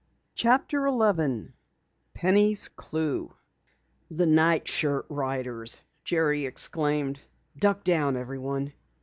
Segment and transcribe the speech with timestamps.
[0.33, 1.53] CHAPTER 11
[2.15, 3.35] PENNY'S CLUE
[4.09, 7.19] "The nightshirt riders!" Jerry exclaimed.
[7.55, 8.73] "Duck down, everyone!"